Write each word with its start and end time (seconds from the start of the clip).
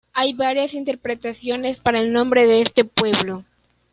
Hay 0.13 0.33
varias 0.33 0.73
interpretaciones 0.73 1.77
para 1.77 1.99
el 1.99 2.11
nombre 2.11 2.47
de 2.47 2.63
este 2.63 2.83
pueblo. 2.85 3.43